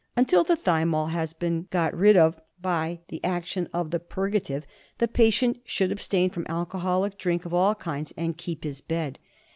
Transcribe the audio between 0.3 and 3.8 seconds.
the thymol has been got rid of by the action